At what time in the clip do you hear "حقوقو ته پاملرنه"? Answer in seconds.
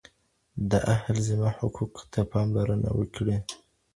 1.57-2.89